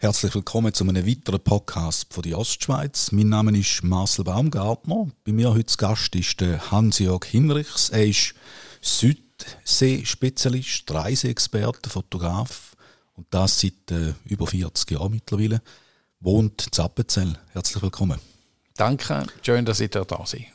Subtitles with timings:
[0.00, 3.10] Herzlich willkommen zu einem weiteren Podcast von der Ostschweiz.
[3.10, 5.08] Mein Name ist Marcel Baumgartner.
[5.24, 7.90] Bei mir heute zu Gast ist Hans-Jörg Hinrichs.
[7.90, 8.34] Er ist
[8.80, 12.76] Südsee-Spezialist, Reiseexperte, Fotograf
[13.16, 15.60] und das seit äh, über 40 Jahren mittlerweile.
[16.20, 17.36] Wohnt in Zappenzell.
[17.48, 18.20] Herzlich willkommen.
[18.76, 20.46] Danke, schön, dass ich da bin.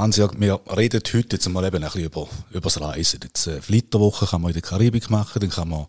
[0.00, 3.20] Hans-Jörg, wir reden heute jetzt mal eben ein bisschen über, über das Reisen.
[3.22, 5.86] Jetzt, äh, Flitterwoche kann man in der Karibik machen, dann kann man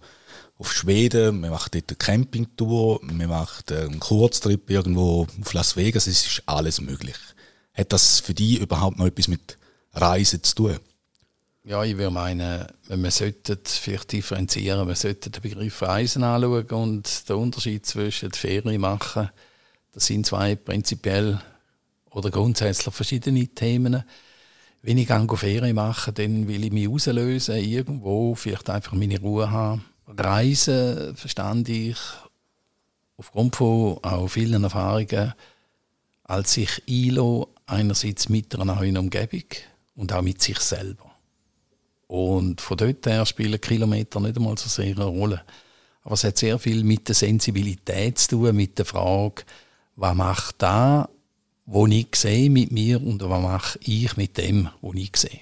[0.57, 6.07] auf Schweden, wir machen dort eine Campingtour, wir machen einen Kurztrip irgendwo auf Las Vegas,
[6.07, 7.16] es ist alles möglich.
[7.73, 9.57] Hat das für dich überhaupt noch etwas mit
[9.93, 10.80] Reisen zu tun?
[11.63, 17.30] Ja, ich würde meinen, wir sollten vielleicht differenzieren, wir sollten den Begriff Reisen anschauen und
[17.30, 19.30] den Unterschied zwischen Ferien machen.
[19.93, 21.39] Das sind zwei prinzipiell
[22.11, 24.03] oder grundsätzlich verschiedene Themen.
[24.83, 29.52] Wenn ich gehe Ferien mache, dann will ich mich rauslösen, irgendwo, vielleicht einfach meine Ruhe
[29.52, 29.86] haben
[30.17, 31.97] Reisen verstand ich
[33.17, 35.33] aufgrund von auch vielen Erfahrungen
[36.23, 39.43] als sich ILO einerseits mit einer neuen Umgebung
[39.95, 41.11] und auch mit sich selber.
[42.08, 45.41] Und von dort her spielen Kilometer nicht einmal so sehr eine Rolle.
[46.03, 49.43] Aber es hat sehr viel mit der Sensibilität zu tun, mit der Frage,
[49.95, 51.09] was macht da,
[51.72, 55.41] wo ich sehe mit mir und was mache ich mit dem, wo ich sehe.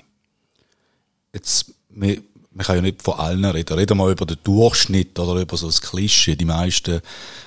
[1.34, 3.78] Jetzt, wir man kann ja nicht von allen reden.
[3.78, 6.36] Reden wir über den Durchschnitt oder über so das Klischee.
[6.36, 7.00] Die meisten,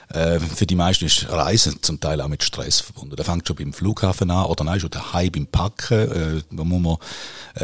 [0.09, 3.17] äh, für die meisten ist Reisen zum Teil auch mit Stress verbunden.
[3.17, 6.11] Da fängt schon beim Flughafen an oder nein, schon daheim beim Packen.
[6.11, 6.97] Äh, da muss man,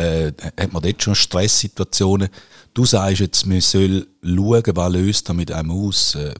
[0.03, 2.29] äh, hat man dort schon Stresssituationen.
[2.75, 6.17] Du sagst jetzt, man soll schauen, was löst damit einem aus.
[6.17, 6.35] Äh,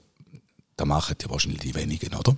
[0.77, 2.37] da machen ja wahrscheinlich die wenigen, oder?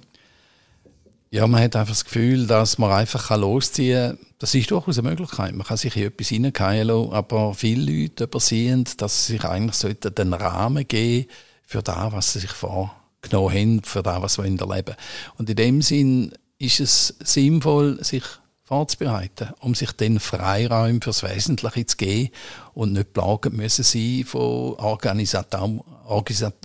[1.32, 4.26] Ja, man hat einfach das Gefühl, dass man einfach losziehen kann.
[4.40, 5.54] Das ist durchaus eine Möglichkeit.
[5.54, 10.00] Man kann sich in etwas hineingehen lassen, aber viele Leute übersehen, dass sie sich eigentlich
[10.00, 11.28] den Rahmen geben
[11.64, 14.96] für das, was sie sich vorgenommen haben, für das, was sie erleben.
[15.38, 18.24] Und in dem Sinn ist es sinnvoll, sich
[18.64, 22.30] vorzubereiten, um sich den Freiraum fürs Wesentliche zu geben
[22.74, 25.84] und nicht plagen müssen sie von Organisator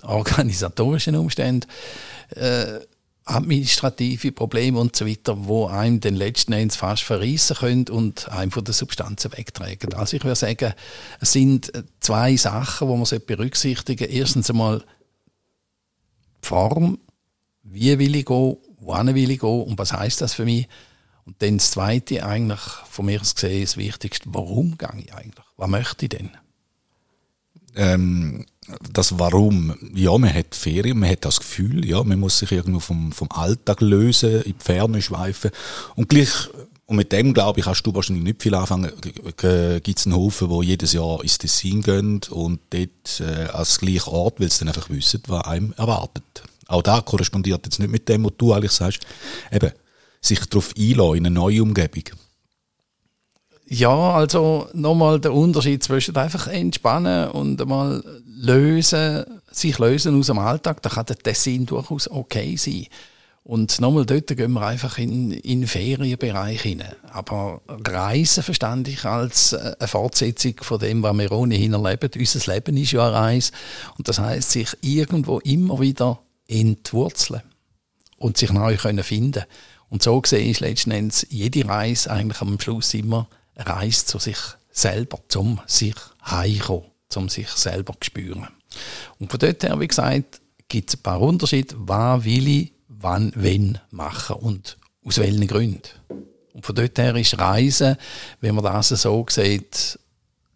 [0.02, 1.68] organisatorischen Umständen.
[2.30, 2.80] Äh,
[3.26, 8.52] administrative Probleme und so weiter, wo einem den letzten Endes fast verreissen können und einem
[8.52, 9.94] von den Substanzen wegtragen.
[9.94, 10.72] Also ich würde sagen,
[11.20, 14.14] es sind zwei Sachen, die man berücksichtigen sollte.
[14.14, 14.84] Erstens einmal
[16.42, 16.98] die Form,
[17.64, 20.68] wie will ich gehen, wohin will ich gehen und was heißt das für mich?
[21.24, 25.44] Und dann das Zweite, eigentlich von mir aus gesehen, das Wichtigste, warum gehe ich eigentlich?
[25.56, 26.30] Was möchte ich denn?
[27.74, 28.46] Ähm
[28.92, 32.80] das Warum, ja, man hat Ferien, man hat das Gefühl, ja, man muss sich irgendwo
[32.80, 35.50] vom, vom Alltag lösen, in die Ferne schweifen.
[35.94, 36.48] Und gleich,
[36.86, 38.92] und mit dem, glaube ich, kannst du wahrscheinlich nicht viel anfangen.
[39.82, 44.10] Gibt es einen Haufen, die jedes Jahr ins Tessin gehen und dort äh, als gleichen
[44.10, 46.24] Ort, weil sie dann einfach wissen, was einem erwartet.
[46.68, 49.06] Auch da korrespondiert jetzt nicht mit dem, was du eigentlich sagst.
[49.50, 49.72] Eben,
[50.20, 52.04] sich darauf einlassen, in eine neue Umgebung.
[53.68, 60.38] Ja, also nochmal der Unterschied zwischen einfach entspannen und einmal lösen, sich lösen aus dem
[60.38, 62.86] Alltag, da kann der Tessin durchaus okay sein.
[63.42, 66.94] Und nochmal dort gehen wir einfach in, in den Ferienbereich hinein.
[67.12, 72.10] Aber Reisen verstand ich als äh, eine Fortsetzung von dem, was wir ohnehin erleben.
[72.16, 73.52] Unser Leben ist ja eine Reise.
[73.98, 76.18] Und das heißt, sich irgendwo immer wieder
[76.48, 77.42] entwurzeln
[78.18, 79.44] und sich neu können finden.
[79.90, 84.38] Und so gesehen ist letzten Endes jede Reise eigentlich am Schluss immer Reise zu sich
[84.70, 88.48] selber, zum sich heimkommen um sich selber spüren.
[89.18, 93.32] Und von dort her, wie gesagt, gibt es ein paar Unterschiede, was will ich, wann,
[93.34, 95.88] wenn machen und aus welchen Gründen.
[96.52, 97.96] Und von dort her ist Reisen,
[98.40, 99.98] wenn man das so sieht,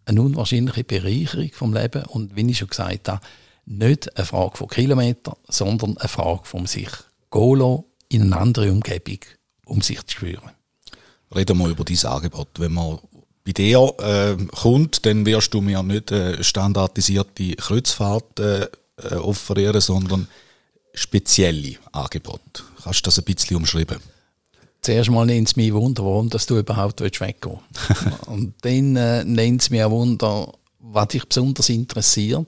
[0.05, 3.25] eine unwahrscheinliche Bereicherung vom Leben und wie ich schon gesagt habe,
[3.65, 6.89] nicht eine Frage von Kilometern, sondern eine Frage von sich
[7.31, 9.19] gehen in eine andere Umgebung,
[9.65, 10.51] um sich zu spüren.
[11.35, 12.49] Reden wir über dieses Angebot.
[12.57, 12.99] Wenn man
[13.45, 18.67] bei dir äh, kommt, dann wirst du mir nicht äh, standardisierte Kreuzfahrt äh,
[18.97, 20.27] äh, offerieren, sondern
[20.93, 22.63] spezielle Angebote.
[22.83, 23.99] Kannst du das ein bisschen umschreiben?
[24.81, 28.27] Zuerst mal nennt es mich Wunder, warum dass du überhaupt weggehen willst.
[28.27, 32.47] Und dann äh, nennt es mich auch Wunder, was dich besonders interessiert,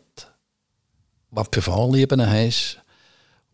[1.29, 2.79] was für Vorlieben hast.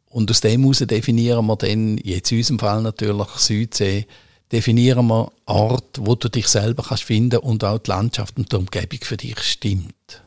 [0.09, 4.07] Und aus dem heraus definieren wir dann, jetzt in unserem Fall natürlich Südsee,
[4.51, 8.55] definieren wir Ort, wo du dich selber kannst finden und auch die Landschaft und die
[8.55, 10.21] Umgebung für dich stimmt.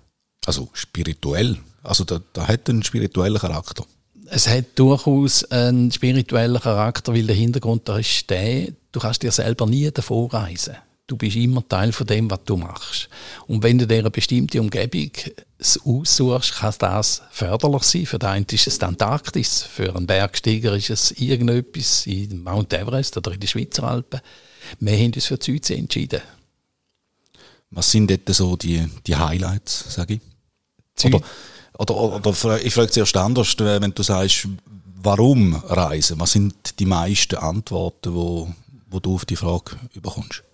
[0.47, 3.85] Also spirituell, also da, da hat einen spirituellen Charakter.
[4.27, 9.33] Es hat durchaus einen spirituellen Charakter, weil der Hintergrund da ist der, du kannst dir
[9.33, 10.77] selber nie davor reisen.
[11.07, 13.09] Du bist immer Teil von dem, was du machst.
[13.47, 15.11] Und wenn du dir eine bestimmte Umgebung
[15.59, 18.07] aussuchst, kann das förderlich sein.
[18.07, 22.73] Für den einen ist es die Antarktis, für einen Bergsteiger ist es irgendetwas in Mount
[22.73, 24.21] Everest oder in den Schweizer Alpen.
[24.79, 26.23] Wir haben uns für die Südsee entschieden.
[27.71, 30.21] Was sind dort so die, die Highlights, sage ich?
[31.05, 31.21] Oder,
[31.79, 34.47] oder, oder, ich frage zuerst anders, wenn du sagst,
[35.03, 36.21] warum reisen?
[36.21, 38.53] Was sind die meisten Antworten, wo,
[38.89, 40.45] wo du auf die Frage überkommst?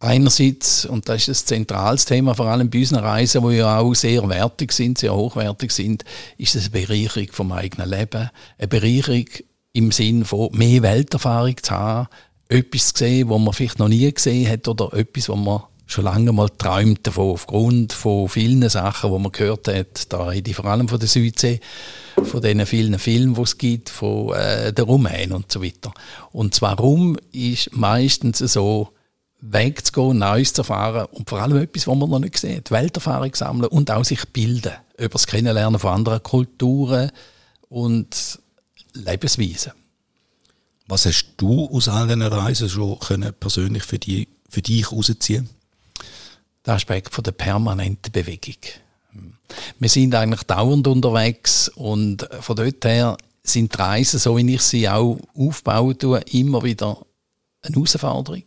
[0.00, 3.94] Einerseits, und das ist ein zentrales Thema, vor allem bei unseren Reisen, die ja auch
[3.94, 6.04] sehr wertig sind, sehr hochwertig sind,
[6.36, 8.30] ist es eine Bereicherung vom eigenen Leben.
[8.58, 9.24] Eine Bereicherung
[9.72, 12.08] im Sinn von mehr Welterfahrung zu haben,
[12.48, 16.04] etwas zu sehen, was man vielleicht noch nie gesehen hat oder etwas, was man schon
[16.04, 20.12] lange mal träumt davon, aufgrund von vielen Sachen, die man gehört hat.
[20.12, 21.60] Da rede ich vor allem von der Südsee,
[22.22, 25.92] von den vielen Filmen, die es gibt, von äh, der Rumänen und so weiter.
[26.32, 28.93] Und zwar rum ist meistens so,
[29.52, 33.68] wegzugehen, Neues zu erfahren und vor allem etwas, was man noch nicht sieht, Welterfahrung sammeln
[33.68, 37.10] und auch sich bilden über das Kennenlernen von anderen Kulturen
[37.68, 38.38] und
[38.94, 39.72] Lebensweisen.
[40.86, 45.48] Was hast du aus all diesen Reisen schon können persönlich für, die, für dich herausziehen?
[46.64, 48.56] Der Aspekt von der permanenten Bewegung.
[49.78, 54.62] Wir sind eigentlich dauernd unterwegs und von dort her sind die Reisen, so wie ich
[54.62, 57.04] sie auch aufbauen tue, immer wieder
[57.62, 58.44] eine Herausforderung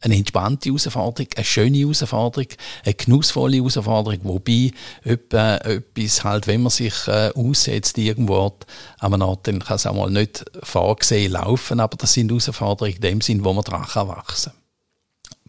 [0.00, 2.48] eine entspannte Herausforderung, eine schöne Herausforderung,
[2.84, 4.72] eine genussvolle Herausforderung, wobei
[5.02, 8.56] etwa etwas halt, wenn man sich äh, aussetzt irgendwo
[8.98, 12.96] an einem Ort, dann kann es auch mal nicht vorgesehen laufen, aber das sind Herausforderungen
[12.96, 14.52] in dem Sinn, wo man dran kann wachsen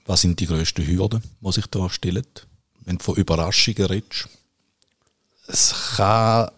[0.06, 2.26] Was sind die grössten Hürden, die sich da stellen,
[2.86, 4.30] wenn du von Überraschungen redest?
[5.48, 6.50] Es kann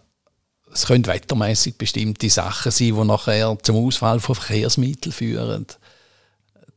[0.74, 5.66] es können wettermäßig bestimmte Sachen sein, die nachher zum Ausfall von Verkehrsmitteln führen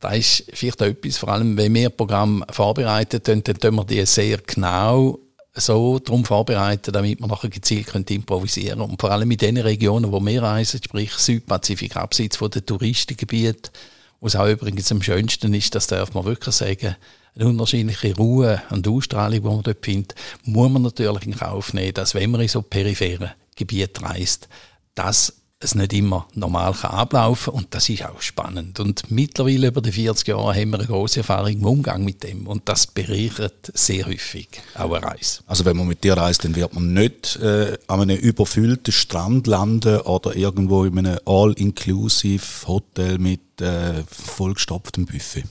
[0.05, 4.05] da ist vielleicht etwas, vor allem wenn wir Programm vorbereiten, dann, dann tun wir die
[4.05, 5.17] sehr genau
[5.55, 10.11] so darum vorbereiten, damit wir nachher gezielt können improvisieren Und vor allem in den Regionen,
[10.11, 13.71] wo wir reisen, sprich Südpazifik, abseits von den Touristengebieten,
[14.19, 16.95] wo es auch übrigens am schönsten ist, das darf man wirklich sagen,
[17.35, 20.13] eine unwahrscheinliche Ruhe und Ausstrahlung, die man dort findet,
[20.43, 24.49] muss man natürlich in Kauf nehmen, dass wenn man in so periphere Gebiete reist,
[24.93, 25.33] dass
[25.65, 28.79] es nicht immer normal kann ablaufen und das ist auch spannend.
[28.79, 32.47] Und mittlerweile über die 40 Jahre haben wir eine große Erfahrung im Umgang mit dem
[32.47, 35.41] und das bereichert sehr häufig auch eine Reise.
[35.47, 39.47] Also wenn man mit dir reist, dann wird man nicht äh, an einem überfüllten Strand
[39.47, 45.43] landen oder irgendwo in einem All-Inclusive Hotel mit äh, vollgestopftem Buffet.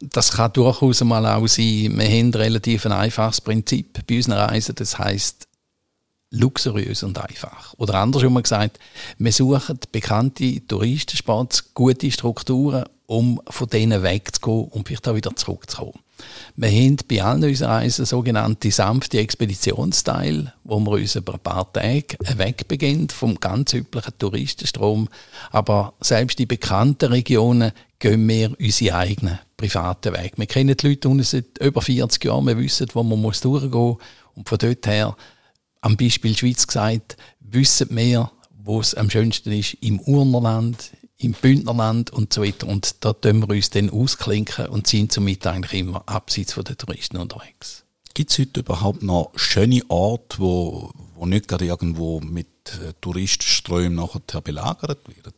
[0.00, 1.98] Das kann durchaus mal auch sein.
[1.98, 4.74] Wir haben relativ ein einfaches Prinzip bei unseren Reisen.
[4.74, 5.46] Das heißt
[6.30, 7.74] luxuriös und einfach.
[7.76, 8.78] Oder andersrum gesagt,
[9.18, 15.98] wir suchen bekannte Touristenspots, gute Strukturen, um von denen wegzugehen und vielleicht auch wieder zurückzukommen.
[16.54, 21.72] Wir haben bei allen unseren Reisen sogenannte sanfte Expeditionsteile, wo wir uns über ein paar
[21.72, 25.08] Tage wegbeginnen vom ganz üblichen Touristenstrom.
[25.50, 30.36] Aber selbst in bekannten Regionen gehen wir unsere eigenen privaten Wege.
[30.36, 33.96] Wir kennen die Leute seit über 40 Jahren, wir wissen, wo man durchgehen muss.
[34.34, 35.16] Und von dort her
[35.80, 38.30] am Beispiel Schweiz gesagt, wissen wir,
[38.62, 42.66] wo es am schönsten ist, im Urnerland, im Bündnerland und so weiter.
[42.66, 46.78] Und da tun wir uns dann ausklinken und sind somit eigentlich immer abseits von den
[46.78, 47.84] Touristen unterwegs.
[48.14, 53.94] Gibt es heute überhaupt noch schöne Orte, wo, wo nicht gerade irgendwo mit äh, Touristenströmen
[53.94, 55.32] nachher belagert werden?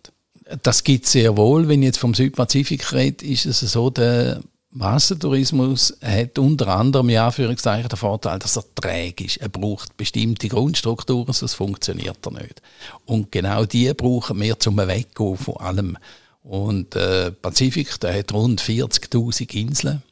[0.63, 1.69] Das gibt es sehr wohl.
[1.69, 4.43] Wenn ich jetzt vom Südpazifik rede, ist es so, der
[4.75, 9.37] Massentourismus hat unter anderem ja Anführungszeichen den Vorteil, dass er träge ist.
[9.37, 12.63] Er braucht bestimmte Grundstrukturen, sonst funktioniert er nicht.
[13.05, 15.99] Und genau die brauchen wir zum Weggehen von allem.
[16.43, 20.03] Und äh, Pazifik, der hat rund 40.000 Inseln.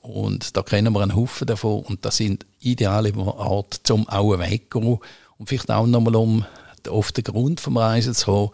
[0.00, 1.82] Und da kennen wir einen Haufen davon.
[1.82, 4.98] Und das sind ideale Orte zum auch weggehen.
[5.36, 6.44] Und vielleicht auch nochmal, um
[6.88, 8.50] auf den Grund vom Reisen zu kommen,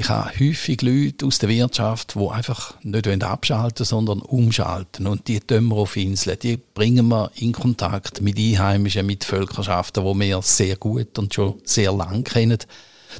[0.00, 5.08] ich habe häufig Leute aus der Wirtschaft, die einfach nicht abschalten sondern umschalten.
[5.08, 6.38] Und die tun wir auf Inseln.
[6.40, 11.60] Die bringen wir in Kontakt mit Einheimischen, mit Völkerschaften, die wir sehr gut und schon
[11.64, 12.58] sehr lang kennen.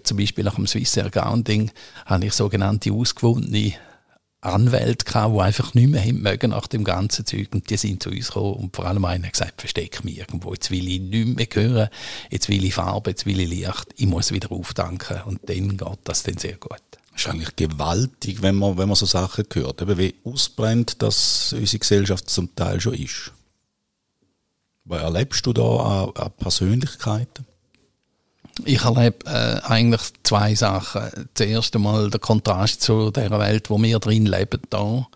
[0.04, 1.72] Zum Beispiel nach dem Swiss Accounting
[2.06, 3.74] habe ich sogenannte ausgewundene
[4.40, 8.10] Anwälte gehabt, die einfach nicht mehr mögen nach dem ganzen Zeug und die sind zu
[8.10, 11.36] uns gekommen und vor allem einer hat gesagt, versteck mich irgendwo, jetzt will ich nicht
[11.36, 11.88] mehr hören,
[12.30, 15.98] jetzt will ich Farbe, jetzt will ich Licht, ich muss wieder auftanken und dann geht
[16.04, 16.80] das dann sehr gut.
[17.12, 21.52] Das ist eigentlich gewaltig, wenn man, wenn man so Sachen hört, eben wie ausbrennt, dass
[21.52, 23.32] unsere Gesellschaft zum Teil schon ist.
[24.84, 25.62] Was erlebst du da
[26.04, 27.47] an, an Persönlichkeiten?
[28.64, 31.28] Ich erlebe äh, eigentlich zwei Sachen.
[31.34, 35.06] Zuerst einmal der Kontrast zu der Welt, wo wir drin leben, da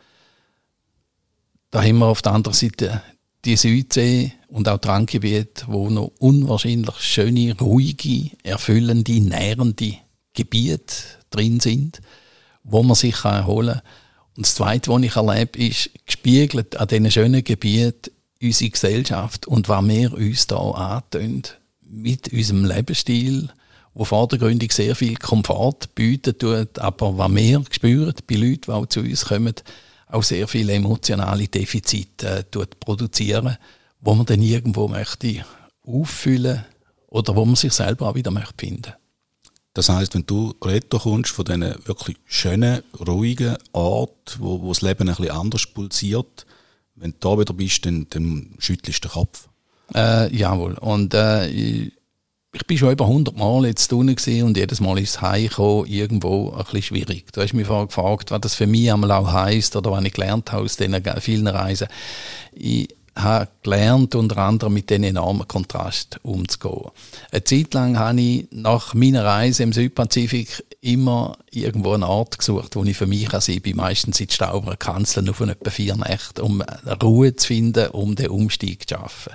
[1.73, 3.03] da haben wir auf der anderen Seite
[3.47, 9.95] die Südsee und auch Randgebiet, wo noch unwahrscheinlich schöne, ruhige, erfüllende, nährende
[10.35, 10.95] Gebiete
[11.31, 12.03] drin sind,
[12.63, 13.83] wo man sich erholen kann.
[14.37, 19.69] Und das Zweite, was ich erlebe, ist gespiegelt an diesen schönen Gebieten unsere Gesellschaft und
[19.71, 21.43] was wir uns da antun
[21.93, 23.51] mit unserem Lebensstil,
[23.95, 28.87] wo vordergründig sehr viel Komfort bieten tut, aber was wir spüren bei Leuten, die auch
[28.87, 29.55] zu uns kommen,
[30.09, 33.59] auch sehr viele emotionale Defizite äh, produzieren,
[34.01, 35.45] wo man dann irgendwo möchte
[35.87, 36.65] auffüllen
[37.09, 38.93] oder wo man sich selber auch wieder möchte finden.
[39.75, 44.83] Das heißt, wenn du retour kommst von diesen wirklich schönen, ruhigen Ort, wo, wo das
[44.83, 46.47] Leben ein bisschen anders pulsiert,
[46.95, 49.49] wenn du da wieder bist, dann, dann schüttelst du den Kopf.
[49.95, 50.75] Äh, jawohl.
[50.75, 51.49] Und äh,
[52.55, 56.65] ich bin schon über 100 Mal jetzt drinnen und jedes Mal ist Heimkommen irgendwo ein
[56.65, 57.33] bisschen schwierig.
[57.33, 60.13] Du hast mich vorher gefragt, was das für mich einmal auch heisst oder was ich
[60.13, 61.89] gelernt habe aus diesen vielen Reisen.
[62.53, 66.91] Ich habe gelernt, unter anderem mit diesen enormen Kontrast umzugehen.
[67.31, 72.77] Eine Zeit lang habe ich nach meiner Reise im Südpazifik immer irgendwo einen Ort gesucht,
[72.77, 73.77] wo ich für mich sein bin.
[73.77, 76.63] Meistens in Stauber Kanzeln auf etwa vier Nächte, um
[77.03, 79.33] Ruhe zu finden, um den Umstieg zu schaffen.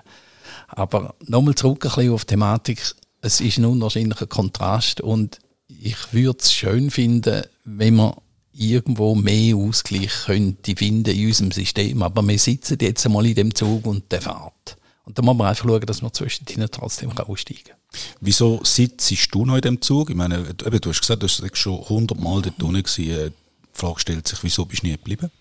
[0.68, 6.14] Aber nochmal zurück ein bisschen auf die Thematik es ist ein unwahrscheinlicher Kontrast und ich
[6.14, 8.14] würde es schön finden, wenn man
[8.54, 12.02] irgendwo mehr Ausgleich könnte finden in unserem System.
[12.02, 14.78] Aber wir sitzen jetzt einmal in dem Zug und der fährt.
[15.04, 17.78] Und da muss man einfach schauen, dass man zwischendrin trotzdem aussteigen kann.
[18.20, 20.10] Wieso sitzt du noch in dem Zug?
[20.10, 23.34] Ich meine, du hast gesagt, du bist schon hundertmal dort unten gewesen.
[23.64, 25.32] Die Frage stellt sich, wieso bist du nie geblieben?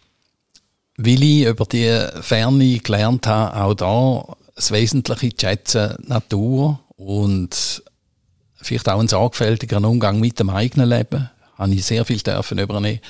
[0.98, 7.82] Weil ich über die Ferne gelernt habe, auch da das Wesentliche zu schätzen, Natur, und
[8.56, 11.30] vielleicht auch einen sorgfältigeren Umgang mit dem eigenen Leben.
[11.56, 13.00] Habe ich sehr viel dürfen übernehmen.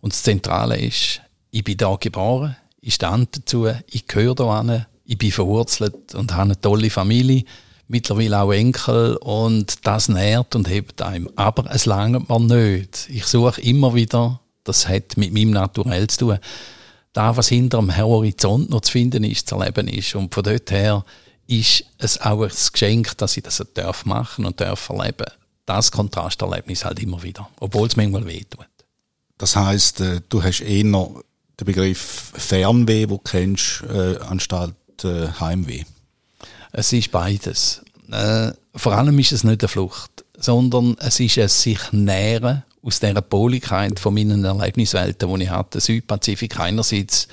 [0.00, 1.20] Und das Zentrale ist,
[1.50, 6.32] ich bin da geboren, ich stand dazu, ich gehöre da an, ich bin verwurzelt und
[6.32, 7.44] habe eine tolle Familie,
[7.86, 11.30] mittlerweile auch Enkel und das nährt und hebt einem.
[11.36, 13.08] Aber es langt mir nicht.
[13.10, 16.38] Ich suche immer wieder, das hat mit meinem Naturell zu tun,
[17.14, 20.14] da, was hinter dem Horizont noch zu finden ist, zu erleben ist.
[20.14, 21.04] Und von dort her
[21.46, 25.26] ist es auch ein Geschenk, dass ich das darf machen und darf erleben.
[25.64, 28.68] Das Kontrasterlebnis halt immer wieder, obwohl es manchmal wehtut.
[29.38, 31.22] Das heißt, äh, du hast eher noch
[31.58, 35.84] den Begriff Fernweh, wo du kennst, äh, anstatt äh, Heimweh.
[36.72, 37.82] Es ist beides.
[38.10, 43.00] Äh, vor allem ist es nicht eine Flucht, sondern es ist ein sich nähren aus
[43.00, 45.80] dieser Poligkeit von meinen Erlebniswelten, die ich hatte.
[45.80, 47.28] Südpazifik einerseits,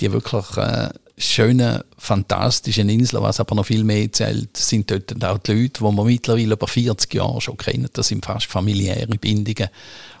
[0.00, 5.38] die wirklich äh, schönen, fantastischen Inseln, was aber noch viel mehr zählt, sind dort auch
[5.38, 7.88] die Leute, die wir mittlerweile über 40 Jahre schon kennen.
[7.92, 9.68] Das sind fast familiäre Bindungen.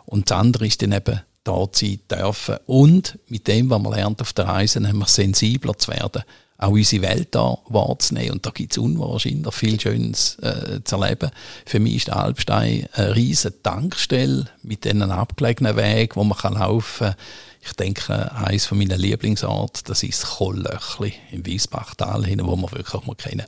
[0.06, 2.56] Und das andere ist dann eben da sein dürfen.
[2.66, 6.22] Und mit dem, was man lernt auf der Reise, haben wir sensibler zu werden,
[6.62, 8.32] auch unsere Welt da wahrzunehmen.
[8.32, 11.30] Und da gibt es unwahrscheinlich viel Schönes äh, zu erleben.
[11.66, 17.06] Für mich ist der Alpstein eine riesige Tankstelle mit diesen abgelegenen Wegen, wo man laufen
[17.08, 17.16] kann
[17.64, 23.14] ich denke, eines von meinen Lieblingsorten, das ist Kollöchli im Wiesbachtal wo wir wirklich mal
[23.14, 23.46] kennen.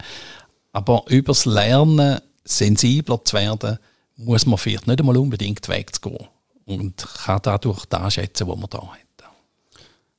[0.72, 3.78] Aber übers Lernen sensibler zu werden,
[4.16, 6.28] muss man vielleicht nicht einmal unbedingt wegzugehen
[6.64, 9.03] und kann dadurch das schätzen, was man da hat.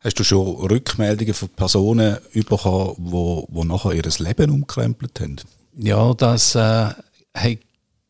[0.05, 5.37] Hast du schon Rückmeldungen von Personen bekommen, die, die nachher ihr Leben umkrempelt haben?
[5.75, 6.89] Ja, das äh,
[7.33, 7.59] hey,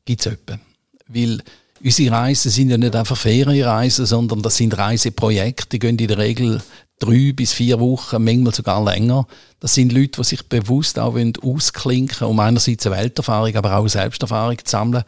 [0.03, 0.59] gibt es etwa.
[1.07, 1.41] Weil
[1.83, 6.17] Unsere Reisen sind ja nicht einfach Ferienreisen, sondern das sind Reiseprojekte, die gehen in der
[6.17, 6.61] Regel
[6.99, 9.27] drei bis vier Wochen, manchmal sogar länger.
[9.59, 14.57] Das sind Leute, die sich bewusst auch ausklinken um einerseits eine Welterfahrung, aber auch Selbsterfahrung
[14.63, 15.03] zu sammeln,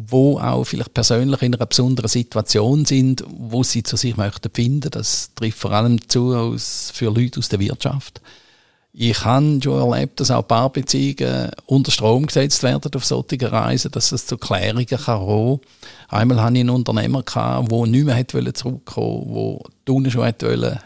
[0.00, 4.90] wo auch vielleicht persönlich in einer besonderen Situation sind, wo sie zu sich möchten finden.
[4.90, 8.22] Das trifft vor allem zu aus, für Leute aus der Wirtschaft.
[8.98, 14.10] Ich habe schon erlebt, dass auch Paarbeziehungen unter Strom gesetzt werden auf solchen Reisen, dass
[14.10, 15.60] es zu Klärungen kann.
[16.08, 20.80] Einmal hatte ich einen Unternehmer, der nicht mehr zurückkommen wollte, der schon wollte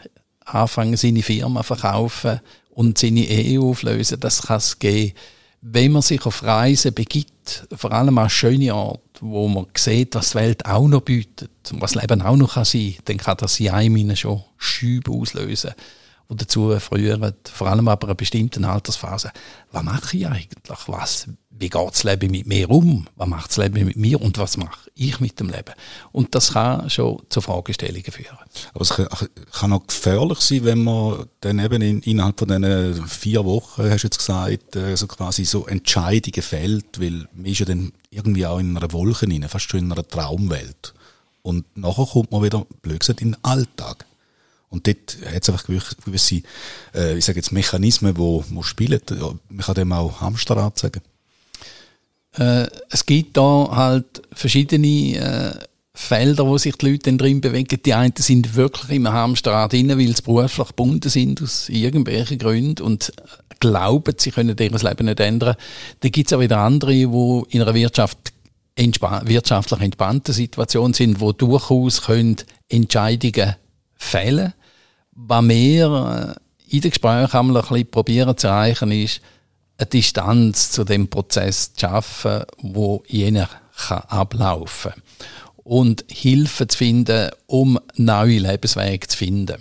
[0.53, 2.39] anfangen, seine Firma verkaufen
[2.71, 4.19] und seine Ehe auflösen.
[4.19, 5.13] Das kann es geben.
[5.61, 10.31] Wenn man sich auf Reisen begibt, vor allem an schöne Orte, wo man sieht, was
[10.31, 13.59] die Welt auch noch bietet und was Leben auch noch sein kann, dann kann das
[13.59, 15.73] in einem schon Schübe auslösen
[16.31, 19.31] die dazu früher, vor allem aber einer bestimmten Altersphase,
[19.71, 20.77] was mache ich eigentlich?
[20.87, 21.27] Was,
[21.61, 23.07] wie geht das Leben mit mir um?
[23.15, 25.73] Was macht das Leben mit mir und was mache ich mit dem Leben?
[26.11, 28.37] Und das kann schon zu Fragestellungen führen.
[28.73, 28.93] Aber es
[29.51, 34.03] kann auch gefährlich sein, wenn man dann eben in, innerhalb von diesen vier Wochen, hast
[34.03, 38.45] du jetzt gesagt, äh, so quasi so Entscheidungen fällt, weil man ist ja dann irgendwie
[38.45, 40.93] auch in einer Wolke rein, fast schon in einer Traumwelt.
[41.43, 44.05] Und nachher kommt man wieder, blöd gesagt, in den Alltag.
[44.69, 46.41] Und dort hat es einfach gewisse,
[46.95, 49.01] äh, ich sage jetzt Mechanismen, wo, wo spielen.
[49.49, 51.01] Man kann dem auch Hamsterrad sagen.
[52.37, 55.51] Äh, es gibt da halt verschiedene äh,
[55.93, 57.79] Felder, wo sich die Leute drin bewegen.
[57.85, 62.83] Die einen sind wirklich im Hamsterrad drin, weil sie beruflich gebunden sind aus irgendwelchen Gründen
[62.83, 63.11] und
[63.59, 65.55] glauben, sie können ihr Leben nicht ändern.
[65.99, 68.33] Dann gibt es auch wieder andere, die in einer Wirtschaft
[68.75, 72.37] entspa wirtschaftlich entspannten Situation sind, wo durchaus können
[72.69, 73.55] Entscheidungen
[73.97, 74.53] fällen
[75.11, 76.37] Was wir
[76.69, 79.21] äh, in den Gesprächen einmal ein probieren zu erreichen, ist,
[79.77, 84.93] eine Distanz zu dem Prozess zu schaffen, wo jener kann ablaufen
[85.63, 89.57] und Hilfe zu finden, um neue Lebenswege zu finden.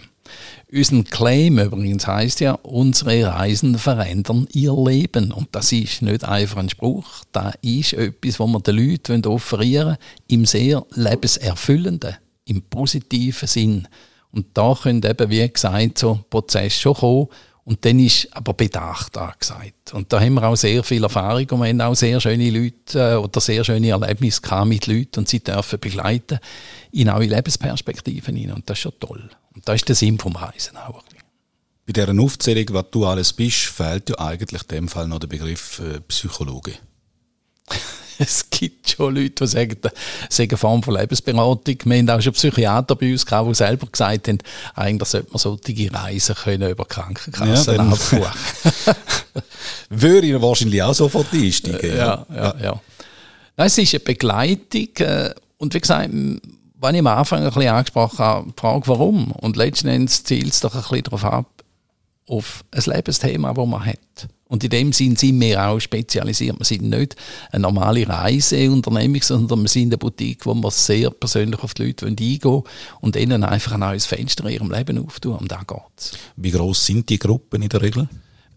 [0.73, 5.33] Unser Claim übrigens heißt ja, unsere Reisen verändern ihr Leben.
[5.33, 9.97] Und das ist nicht einfach ein Spruch, das ist etwas, was wir den Leuten offerieren
[10.29, 13.89] im sehr lebenserfüllenden, im positiven Sinn.
[14.31, 17.29] Und da können eben, wie gesagt, so Prozesse schon kommen.
[17.65, 19.93] Und dann ist aber Bedacht angesagt.
[19.93, 22.99] Und da haben wir auch sehr viel Erfahrung und wir haben auch sehr schöne Leute
[22.99, 26.39] äh, oder sehr schöne Erlebnisse mit Leuten und sie dürfen begleiten
[26.91, 28.57] in neue Lebensperspektiven hinein.
[28.57, 29.31] Und das ist schon toll.
[29.55, 31.03] Und das ist der Sinn vom Reisen auch.
[31.87, 35.27] Bei dieser Aufzählung, was du alles bist, fehlt ja eigentlich in dem Fall noch der
[35.27, 36.75] Begriff äh, Psychologe.
[38.25, 39.93] es gibt schon Leute, die sagen, das
[40.29, 41.77] ist eine Form von Lebensberatung.
[41.85, 44.39] Wir haben auch schon Psychiater bei uns gehabt, die selber gesagt haben,
[44.75, 48.95] eigentlich sollte man solche Reisen können über Krankenkassen ja, abbuchen.
[49.89, 51.97] Würde ich wahrscheinlich auch sofort einsteigen.
[51.97, 52.55] Ja, ja, ja.
[52.63, 52.81] ja.
[53.57, 57.69] Nein, es ist eine Begleitung äh, und wie gesagt, wenn ich am Anfang ein bisschen
[57.69, 59.33] angesprochen habe, die Frage, warum?
[59.33, 61.65] Und letzten Endes zielt es doch ein bisschen darauf ab,
[62.27, 64.29] auf ein Lebensthema, das man hat.
[64.51, 66.59] Und in dem Sinn sind wir auch spezialisiert.
[66.59, 67.15] Wir sind nicht
[67.53, 72.07] eine normale Reiseunternehmung, sondern wir sind eine Boutique, wo wir sehr persönlich auf die Leute
[72.07, 72.65] eingehen wollen
[73.01, 75.37] und ihnen einfach ein neues Fenster in ihrem Leben auftun.
[75.37, 76.19] Um da geht's.
[76.35, 78.09] Wie groß sind die Gruppen in der Regel?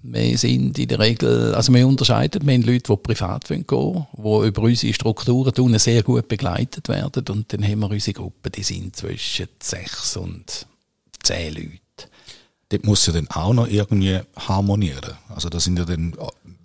[0.02, 4.06] Wir sind in der Regel, also wir unterscheiden, wir haben Leute, die privat gehen wollen,
[4.18, 7.24] die über unsere Strukturen sehr gut begleitet werden.
[7.30, 10.66] Und dann haben wir unsere Gruppen, die sind zwischen sechs und
[11.22, 11.83] zehn Leute.
[12.74, 15.14] Dort muss ja dann auch noch irgendwie harmonieren.
[15.30, 16.16] Also das sind ja dann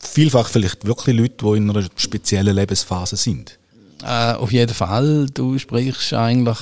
[0.00, 3.58] vielfach vielleicht wirklich Leute, die in einer speziellen Lebensphase sind.
[4.02, 5.26] Äh, auf jeden Fall.
[5.34, 6.56] Du sprichst eigentlich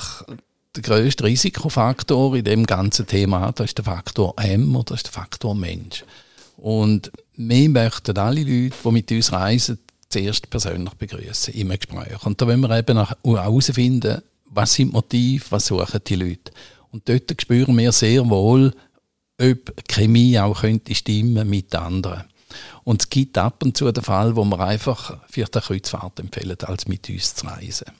[0.75, 3.53] den grössten Risikofaktor in dem ganzen Thema.
[3.53, 6.03] Das ist der Faktor M oder das ist der Faktor Mensch.
[6.57, 9.79] Und wir möchten alle Leute, die mit uns reisen,
[10.09, 12.25] zuerst persönlich begrüßen im Gespräch.
[12.25, 16.51] Und da wollen wir eben herausfinden, was sind die Motive, was suchen die Leute.
[16.91, 18.73] Und dort spüren wir sehr wohl,
[19.39, 22.23] ob Chemie auch könnte stimmen mit anderen.
[22.83, 26.57] Und es gibt ab und zu den Fall, wo wir einfach vielleicht eine Kreuzfahrt empfehlen,
[26.61, 27.91] als mit uns zu reisen.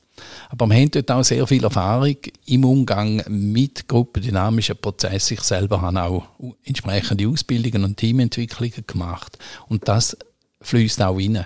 [0.49, 5.35] Aber wir haben dort auch sehr viel Erfahrung im Umgang mit gruppendynamischen Prozessen.
[5.35, 6.23] Ich selber habe auch
[6.63, 9.37] entsprechende Ausbildungen und Teamentwicklungen gemacht.
[9.67, 10.17] Und das
[10.61, 11.45] fließt auch rein.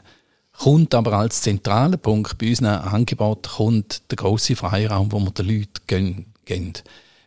[0.54, 5.48] Kommt aber als zentraler Punkt bei unseren Angebot kommt der grosse Freiraum, wo wir den
[5.48, 6.74] Leuten geben.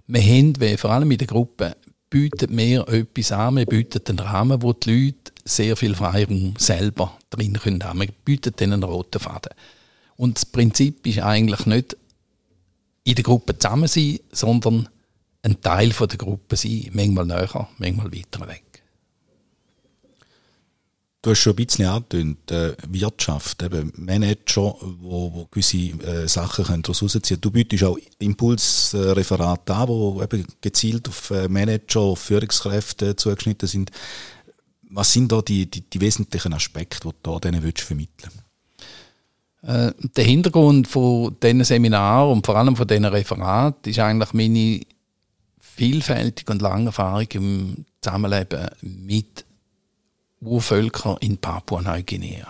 [0.07, 1.77] Wir haben, vor allem in der Gruppe,
[2.15, 7.19] bieten wir etwas an, wir bieten einen Rahmen, wo die Leute sehr viel Freiraum selber
[7.29, 8.01] drin haben können.
[8.01, 9.53] Wir bieten ihnen einen roten Faden.
[10.17, 11.97] Und das Prinzip ist eigentlich nicht
[13.03, 14.89] in der Gruppe zusammen sein, sondern
[15.43, 16.89] ein Teil der Gruppe sein.
[16.93, 18.74] Manchmal näher, manchmal weiter weg.
[21.25, 26.67] Du hast schon ein bisschen angetönt, äh, Wirtschaft, eben Manager, wo, wo gewisse äh, Sachen
[26.67, 27.41] können daraus rausziehen.
[27.41, 33.91] Du bietest auch Impulsreferate an, die eben gezielt auf äh, Manager, auf Führungskräfte zugeschnitten sind.
[34.91, 38.33] Was sind da die, die, die wesentlichen Aspekte, die du da denen willst vermitteln?
[39.63, 44.83] Äh, Der Hintergrund von diesen Seminaren und vor allem von diesen Referaten ist eigentlich meine
[45.59, 49.44] vielfältige und lange Erfahrung im Zusammenleben mit
[50.47, 52.47] Urvölker in Papua-Neuguinea.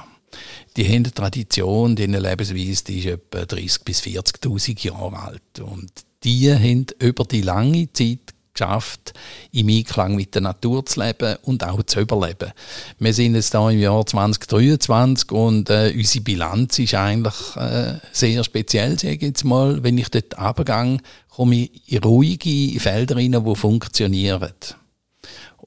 [0.76, 5.60] Die haben eine Tradition, die Lebensweise die ist etwa 30.000 bis 40.000 Jahre alt.
[5.60, 5.90] Und
[6.24, 9.12] die haben über die lange Zeit geschafft,
[9.52, 12.52] im Einklang mit der Natur zu leben und auch zu überleben.
[12.98, 18.44] Wir sind jetzt hier im Jahr 2023 und äh, unsere Bilanz ist eigentlich äh, sehr
[18.44, 19.82] speziell, sage ich jetzt mal.
[19.82, 24.52] Wenn ich dort runtergehe, komme ich in ruhige Felder rein, die funktionieren.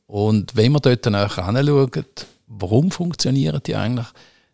[0.07, 2.05] Und wenn wir dort näher anschauen,
[2.47, 4.07] warum funktionieren die eigentlich,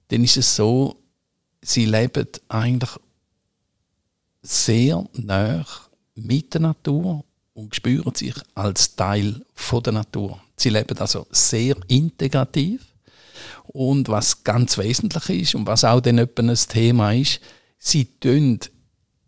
[0.10, 0.98] dann ist es so,
[1.62, 2.92] sie leben eigentlich
[4.42, 5.66] sehr nah
[6.16, 10.42] mit der Natur und spüren sich als Teil von der Natur.
[10.58, 12.82] Sie leben also sehr integrativ.
[13.68, 17.40] Und was ganz wesentlich ist und was auch dann ein Thema ist,
[17.78, 18.60] sie tun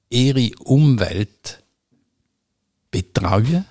[0.09, 1.63] ihre Umwelt
[2.91, 3.65] betreuen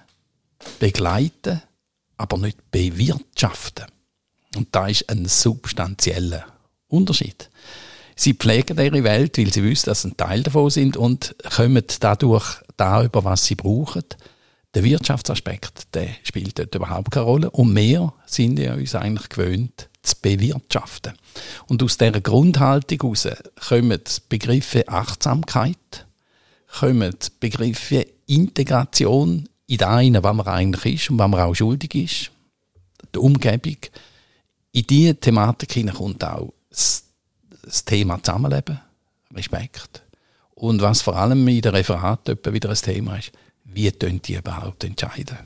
[0.79, 1.63] begleiten,
[2.17, 3.87] aber nicht bewirtschaften.
[4.57, 6.45] Und da ist ein substanzieller
[6.89, 7.51] Unterschied.
[8.17, 11.85] Sie pflegen ihre Welt, weil sie wissen, dass sie ein Teil davon sind und kommen
[11.99, 12.47] dadurch
[12.77, 14.05] da über was sie brauchen.
[14.75, 17.51] Der Wirtschaftsaspekt, der spielt dort überhaupt keine Rolle.
[17.51, 21.15] Und wir sind ja uns eigentlich gewöhnt, zu bewirtschaften.
[21.67, 23.29] Und aus dieser Grundhaltung heraus
[23.69, 26.07] kommen Begriffe Achtsamkeit,
[26.79, 31.95] kommen Begriffe Integration in das eine, was man eigentlich ist und was man auch schuldig
[31.95, 32.31] ist,
[33.15, 33.77] die Umgebung.
[34.73, 37.05] In diese Thematik kommt auch das,
[37.63, 38.81] das Thema Zusammenleben,
[39.35, 40.03] Respekt.
[40.55, 43.33] Und was vor allem in der Referat wieder ein Thema ist,
[43.65, 45.39] wie tun die überhaupt entscheiden?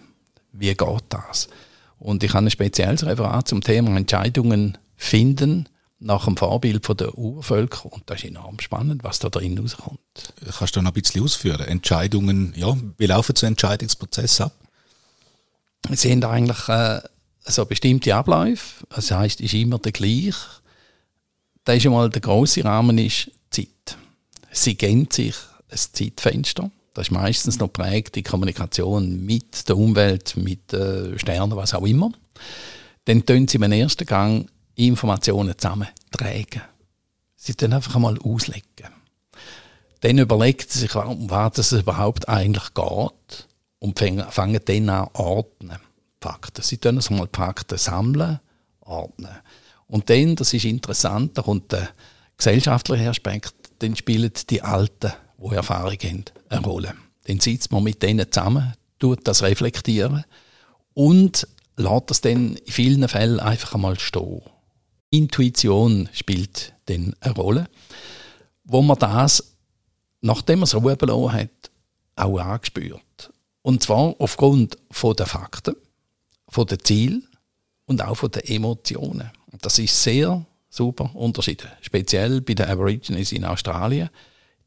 [0.53, 1.49] Wie geht das?
[1.99, 5.69] Und ich habe ein spezielles Referat zum Thema Entscheidungen finden
[6.01, 9.99] nach dem Vorbild von der Urvölker und das ist enorm spannend, was da drin rauskommt.
[10.57, 11.61] Kannst du noch ein bisschen ausführen?
[11.61, 14.53] Entscheidungen, ja, wie laufen so Entscheidungsprozesse ab?
[15.91, 17.01] Sie haben eigentlich äh,
[17.45, 20.35] so bestimmte Abläufe, das heißt, ist immer der gleiche.
[21.65, 23.97] Da ist einmal der große Rahmen ist Zeit.
[24.53, 25.35] Sie geben sich
[25.71, 26.71] ein Zeitfenster.
[26.95, 31.87] Das ist meistens noch prägt die Kommunikation mit der Umwelt, mit den Sternen, was auch
[31.87, 32.13] immer.
[33.05, 36.62] Dann tun sie im ersten Gang Informationen zusammentragen.
[37.37, 38.64] Sie dann einfach einmal auslegen.
[40.01, 43.47] Dann überlegt sie sich, um was es überhaupt eigentlich geht
[43.81, 45.79] und fangen dann an ordnen.
[46.21, 46.62] Fakten.
[46.62, 48.41] Sie tun also mal Fakten sammeln,
[48.81, 49.38] ordnen.
[49.87, 51.88] Und dann, das ist interessant, da kommt der
[52.37, 56.95] gesellschaftliche Aspekt, dann spielen die Alten, die Erfahrung haben, eine Rolle.
[57.25, 60.25] Dann sitzt man mit denen zusammen, tut das reflektieren
[60.95, 64.43] und lässt das dann in vielen Fällen einfach einmal stehen.
[65.11, 67.68] Intuition spielt dann eine Rolle,
[68.64, 69.57] wo man das,
[70.21, 71.71] nachdem man es Ruhe belassen hat,
[72.16, 73.31] auch angespürt.
[73.62, 75.77] Und zwar aufgrund der Fakten,
[76.49, 77.29] von den Zielen
[77.87, 79.31] und auch von den Emotionen.
[79.61, 81.71] Das ist sehr super unterschiedlich.
[81.81, 84.11] Speziell bei den Aborigines in Australien.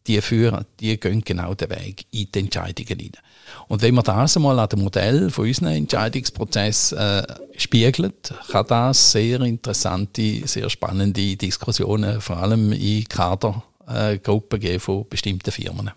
[0.07, 3.21] Die führen, die gehen genau den Weg in die Entscheidungen hinein.
[3.67, 7.23] Und wenn man das einmal an dem Modell von unserem Entscheidungsprozess äh,
[7.57, 15.51] spiegelt, kann das sehr interessante, sehr spannende Diskussionen, vor allem in Kadergruppen geben von bestimmten
[15.51, 15.91] Firmen.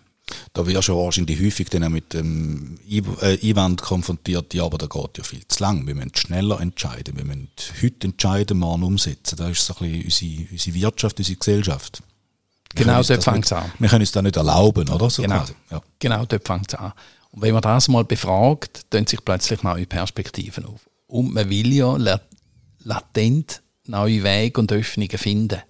[0.52, 5.18] Da wirst du wahrscheinlich häufig dann mit dem äh, Einwand konfrontiert, ja, aber da geht
[5.18, 5.86] ja viel zu lang.
[5.86, 7.16] Wir müssen schneller entscheiden.
[7.16, 7.50] Wir müssen
[7.82, 9.36] heute entscheiden, morgen umsetzen.
[9.36, 12.02] Das ist so ein bisschen unsere, unsere Wirtschaft, unsere Gesellschaft.
[12.74, 13.70] Genau dort fängt es an.
[13.78, 15.10] Wir können uns das nicht erlauben, oder?
[15.10, 15.80] So genau, ja.
[15.98, 16.92] genau dort fängt es an.
[17.30, 20.80] Und wenn man das mal befragt, tun sich plötzlich neue Perspektiven auf.
[21.06, 21.96] Und man will ja
[22.84, 25.60] latent neue Wege und Öffnungen finden.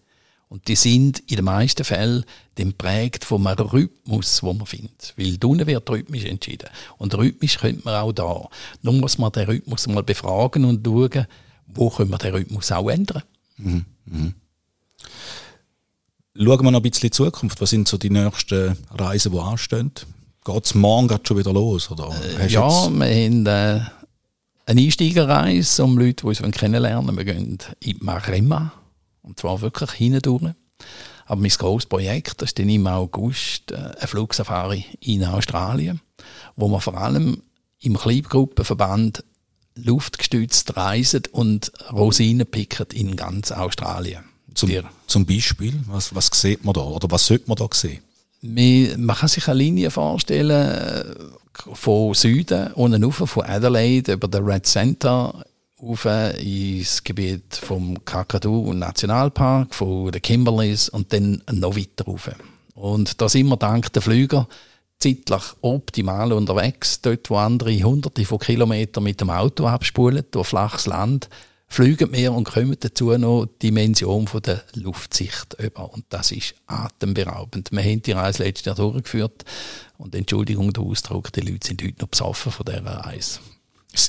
[0.49, 2.25] Und die sind in den meisten Fällen
[2.57, 5.13] dann prägt vom Rhythmus, wo man findet.
[5.17, 6.69] Weil unten wird rhythmisch entschieden.
[6.99, 8.49] Und rhythmisch könnte man auch da.
[8.83, 11.27] Nun muss man den Rhythmus mal befragen und schauen,
[11.67, 13.23] wo können wir den Rhythmus auch ändern.
[13.57, 13.85] Mhm.
[14.05, 14.35] Mhm.
[16.37, 17.61] Schauen wir noch ein bisschen in die Zukunft.
[17.61, 19.93] Was sind so die nächsten Reisen, die anstehen?
[20.45, 21.91] Geht es morgen schon wieder los?
[21.93, 23.81] Oder äh, ja, wir haben äh,
[24.67, 28.73] eine Einsteigerreise, um Leute, die uns kennenlernen Wir gehen in Maremma
[29.23, 30.55] und zwar wirklich hindurch.
[31.27, 36.01] Aber mein grosses Projekt, ist dann im August äh, eine Flugsafari in Australien,
[36.57, 37.43] wo man vor allem
[37.79, 39.23] im Kleingruppenverband
[39.77, 44.25] luftgestützt reisen und Rosinen picken in ganz Australien.
[44.55, 44.71] Zum,
[45.07, 48.01] zum Beispiel, was, was sieht man da oder was sollte man da sehen?
[48.43, 51.05] Man kann sich eine Linie vorstellen äh,
[51.73, 55.45] von Süden unten rauf, von Adelaide über den Red Center
[55.83, 56.07] rauf
[56.39, 62.31] ins Gebiet vom Kakadu Nationalpark, von den Kimberleys und dann noch weiter rauf.
[62.75, 64.49] Und da sind wir dank der Flüger
[64.99, 67.01] zeitlich optimal unterwegs.
[67.01, 71.29] Dort, wo andere hunderte von Kilometern mit dem Auto abspulen, durch flaches Land,
[71.75, 75.93] fliegen wir und kommen dazu noch die Dimension von der Luftsicht über.
[75.93, 77.73] Und das ist atemberaubend.
[77.73, 79.45] Wir haben die Reise letztes Jahr durchgeführt
[79.99, 83.41] und Entschuldigung der Ausdruck, die Leute sind heute noch besoffen von dieser Reise.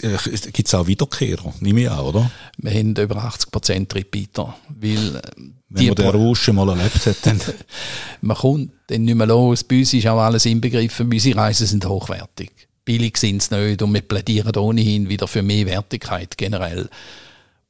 [0.02, 0.18] Äh,
[0.52, 1.54] Gibt es auch Wiederkehrer?
[1.60, 2.32] Nehme ich auch, oder?
[2.58, 4.56] Wir haben über 80% Repeater.
[4.70, 5.22] Weil äh,
[5.70, 7.42] Wenn man den Rausch mal erlebt hat, dann...
[8.22, 9.64] man kommt dann nicht mehr los.
[9.64, 11.12] Bei uns ist auch alles inbegriffen.
[11.12, 12.52] Unsere Reisen sind hochwertig.
[12.84, 16.90] Billig sind sie nicht und wir plädieren ohnehin wieder für mehr Wertigkeit generell.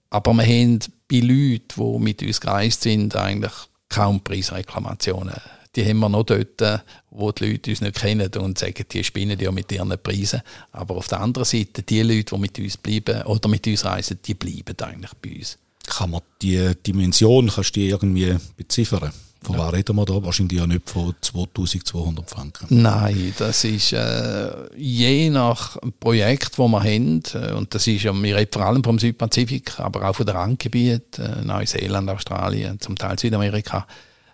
[0.09, 3.53] Aber wir haben bei Leuten, die mit uns gereist sind, eigentlich
[3.89, 5.35] kaum Preisreklamationen
[5.75, 9.03] die haben wir noch dort, äh, wo die Leute uns nicht kennen und sagen, die
[9.03, 10.41] spinnen ja mit ihren Preisen.
[10.71, 14.19] Aber auf der anderen Seite, die Leute, die mit uns bleiben oder mit uns reisen,
[14.25, 15.57] die bleiben eigentlich bei uns.
[15.85, 19.11] Kann man die Dimension, kannst du die irgendwie beziffern?
[19.45, 19.67] Von ja.
[19.67, 20.23] was reden wir da?
[20.23, 22.81] Wahrscheinlich ja nicht von 2200 Franken.
[22.81, 28.13] Nein, das ist äh, je nach Projekt, das wir haben, äh, und das ist ja,
[28.13, 32.95] wir reden vor allem vom Südpazifik, aber auch von den Randgebieten, äh, Neuseeland, Australien, zum
[32.95, 33.85] Teil Südamerika,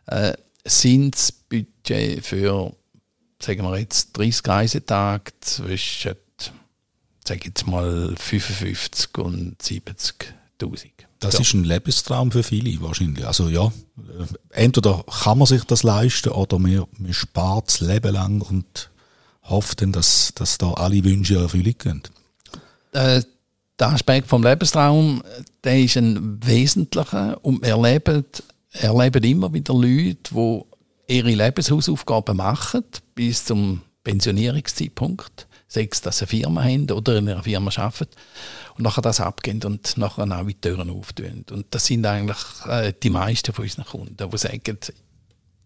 [0.05, 0.31] äh,
[0.63, 2.73] sind das Budget für,
[3.39, 6.15] sagen wir jetzt, 30 Reisetage zwischen,
[7.27, 11.00] sage jetzt mal, 55 und 70.000.
[11.21, 11.41] Das ja.
[11.41, 13.25] ist ein Lebenstraum für viele wahrscheinlich.
[13.25, 18.13] Also ja, äh, entweder kann man sich das leisten oder man, man spart das Leben
[18.13, 18.89] lang und
[19.43, 22.01] hofft dann, dass, dass da alle Wünsche erfüllt gehen.
[22.93, 23.21] Äh,
[23.79, 25.23] der Aspekt vom Lebenstraum,
[25.63, 28.25] der ist ein wesentlicher und wir erleben,
[28.71, 30.61] erleben immer wieder Leute, die
[31.07, 35.47] ihre Lebenshausaufgaben machen bis zum Pensionierungszeitpunkt.
[35.73, 38.09] Sei es, dass sie eine Firma haben oder in einer Firma arbeiten
[38.75, 41.45] und nachher das abgehen und nachher auch die Türen auftun.
[41.49, 44.77] Und das sind eigentlich äh, die meisten von unseren Kunden, die sagen,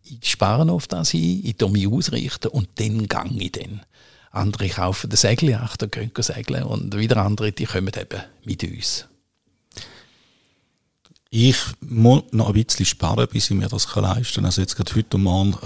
[0.04, 3.82] ich spare auf das ein, ich tue mich ausrichten und dann gehe ich dann.
[4.30, 9.08] Andere kaufen den Segeljacht und gehen segeln und wieder andere, die kommen eben mit uns.
[11.32, 14.46] Ich muss noch ein bisschen sparen, bis ich mir das leisten kann.
[14.46, 15.58] Also jetzt gerade heute Morgen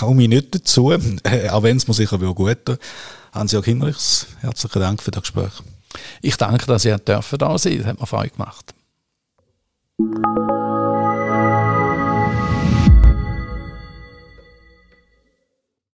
[0.00, 2.76] komme ich nicht dazu, äh, auch wenn es mir sicher gut tun
[3.32, 5.52] Hans-Jörg Hinrichs, herzlichen Dank für das Gespräch.
[6.20, 6.92] Ich danke, dass ihr
[7.38, 8.74] da sein Das hat mir Freude gemacht.